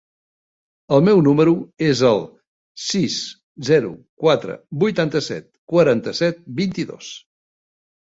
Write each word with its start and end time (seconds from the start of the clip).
El 0.95 1.03
meu 1.07 1.19
número 1.25 1.51
es 1.89 1.99
el 2.11 2.23
sis, 2.83 3.17
zero, 3.67 3.91
quatre, 4.23 4.55
vuitanta-set, 4.85 5.47
quaranta-set, 5.75 6.41
vint-i-dos. 6.63 7.11